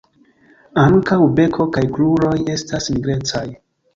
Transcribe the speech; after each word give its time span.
Ankaŭ 0.83 1.17
beko 1.41 1.67
kaj 1.77 1.85
kruroj 1.97 2.33
estas 2.57 2.91
nigrecaj. 2.95 3.45